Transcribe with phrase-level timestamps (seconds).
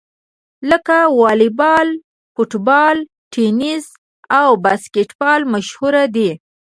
[0.69, 1.87] لکه واليبال،
[2.33, 2.95] فوټبال،
[3.33, 3.85] ټېنیس
[4.39, 6.29] او باسکیټبال مشهورې دي.